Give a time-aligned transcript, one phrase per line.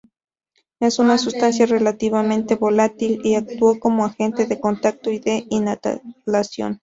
[0.79, 6.79] Es una sustancia relativamente volátil y actúa como agente de contacto y de inhalación.